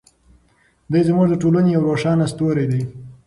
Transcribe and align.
دی 0.91 1.01
زموږ 1.07 1.27
د 1.29 1.35
ټولنې 1.41 1.69
یو 1.75 1.85
روښانه 1.89 2.25
ستوری 2.33 2.65
دی. 2.71 2.81